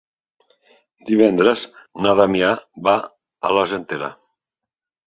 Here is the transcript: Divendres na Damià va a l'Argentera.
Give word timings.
Divendres 1.09 1.67
na 2.07 2.17
Damià 2.21 2.51
va 2.89 2.99
a 3.51 3.57
l'Argentera. 3.59 4.15